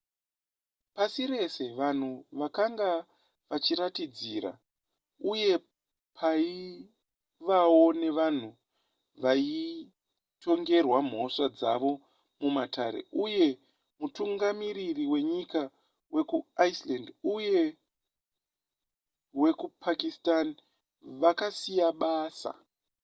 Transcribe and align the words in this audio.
pasi 0.95 1.21
rese 1.33 1.63
vanhu 1.79 2.09
vakanga 2.39 2.89
vachiratidzira 3.49 4.51
uye 5.31 5.49
paivawo 6.17 7.83
nevanhu 8.01 8.49
vaitongerwa 9.23 10.97
mhosva 11.09 11.47
dzavo 11.57 11.91
mumatare 12.41 13.01
uye 13.23 13.45
mutungamiriri 13.99 15.03
wenyika 15.13 15.61
wekuiceland 16.15 17.07
uye 17.35 17.59
wekupakistan 19.41 20.47
vakasiya 21.21 21.87
basa 22.01 22.51